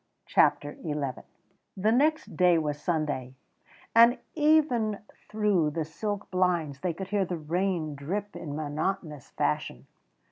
[0.25, 0.95] CHAPTER XI
[1.77, 3.35] The next day was Sunday,
[3.93, 4.97] and even
[5.29, 9.85] through the silk blinds they could hear the rain drip in monotonous fashion.